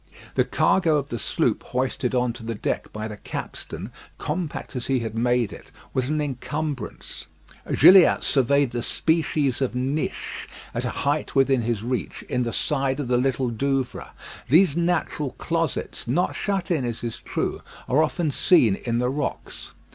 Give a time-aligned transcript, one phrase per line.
[0.33, 4.87] The cargo of the sloop hoisted on to the deck by the capstan, compact as
[4.87, 7.27] he had made it, was an encumbrance.
[7.71, 12.99] Gilliatt surveyed the species of niche, at a height within his reach, in the side
[12.99, 14.09] of the Little Douvre.
[14.47, 19.71] These natural closets, not shut in, it is true, are often seen in the rocks.